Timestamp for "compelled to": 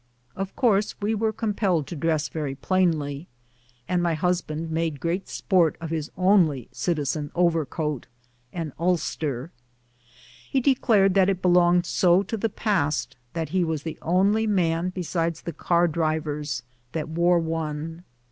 1.31-1.95